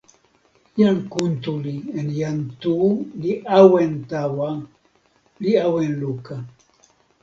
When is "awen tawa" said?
3.61-4.49